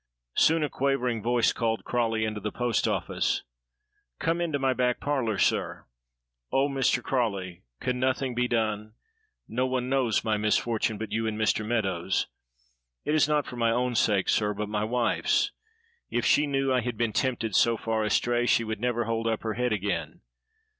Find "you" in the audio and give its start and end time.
11.11-11.27